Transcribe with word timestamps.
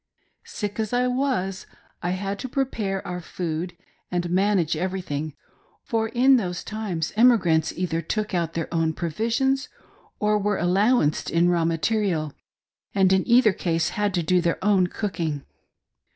Sick 0.45 0.79
as 0.79 0.93
I 0.93 1.05
was, 1.05 1.67
I 2.01 2.09
had 2.17 2.39
to 2.39 2.49
prepare 2.49 3.05
our 3.05 3.21
food, 3.21 3.77
and 4.09 4.31
manage 4.31 4.75
every 4.75 4.99
thing, 4.99 5.35
for 5.83 6.09
in 6.09 6.37
those 6.37 6.63
times 6.63 7.13
emigrants 7.15 7.71
either 7.73 8.01
took 8.01 8.33
out 8.33 8.53
their 8.53 8.67
own 8.73 8.93
provisions 8.93 9.69
or 10.19 10.39
were 10.39 10.57
allowanced 10.57 11.29
in 11.29 11.49
raw 11.49 11.65
material, 11.65 12.33
and 12.95 13.13
in 13.13 13.27
either 13.27 13.53
case 13.53 13.89
had 13.89 14.15
to 14.15 14.23
do 14.23 14.41
their 14.41 14.57
own 14.65 14.87
cooking. 14.87 15.43